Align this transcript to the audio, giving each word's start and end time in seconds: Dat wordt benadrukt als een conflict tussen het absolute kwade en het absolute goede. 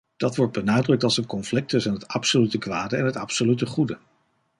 Dat 0.17 0.35
wordt 0.35 0.53
benadrukt 0.53 1.03
als 1.03 1.17
een 1.17 1.25
conflict 1.25 1.69
tussen 1.69 1.93
het 1.93 2.07
absolute 2.07 2.57
kwade 2.57 2.95
en 2.97 3.05
het 3.05 3.15
absolute 3.15 3.65
goede. 3.65 3.97